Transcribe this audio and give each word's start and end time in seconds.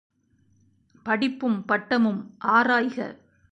படிப்பும் 1.05 1.65
பட்டமும் 1.65 2.21
ஆராய்க. 2.47 2.97